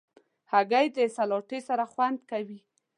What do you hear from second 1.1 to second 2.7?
سلاتې سره خوند کوي.